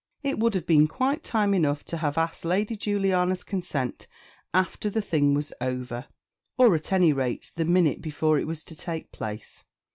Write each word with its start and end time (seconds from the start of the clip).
It 0.23 0.39
would 0.39 0.55
have 0.55 0.65
been 0.65 0.87
quite 0.87 1.21
time 1.21 1.53
enough 1.53 1.83
to 1.85 1.97
have 1.97 2.17
asked 2.17 2.43
Lady 2.43 2.75
Juliana's 2.75 3.43
consent 3.43 4.07
after 4.51 4.89
the 4.89 4.99
thing 4.99 5.35
was 5.35 5.53
over; 5.61 6.07
or, 6.57 6.73
at 6.73 6.91
any 6.91 7.13
rate, 7.13 7.51
the 7.55 7.65
minute 7.65 8.01
before 8.01 8.39
it 8.39 8.47
was 8.47 8.63
to 8.63 8.75
take 8.75 9.11
place. 9.11 9.63